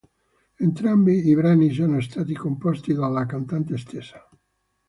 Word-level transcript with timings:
Entrambi 0.57 1.27
i 1.31 1.35
brani 1.35 1.71
sono 1.71 2.01
stati 2.01 2.33
composti 2.33 2.91
dalla 2.91 3.27
cantante 3.27 3.77
stessa. 3.77 4.27